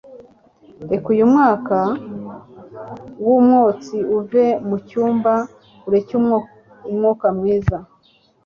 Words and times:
reka 0.89 1.07
uyu 1.13 1.25
mwuka 1.31 1.77
wumwotsi 3.23 3.97
uve 4.17 4.45
mucyumba 4.67 5.33
ureke 5.87 6.13
umwuka 6.89 7.27
mwiza 7.37 7.77